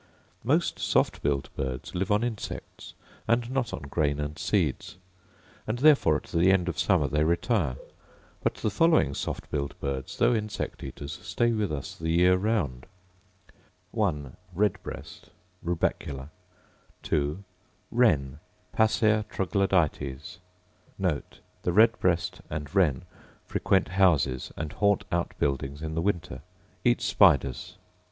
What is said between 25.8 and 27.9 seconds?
in the winter; eat spiders.